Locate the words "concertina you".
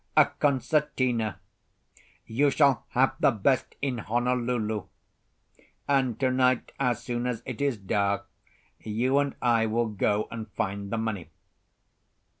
0.25-2.49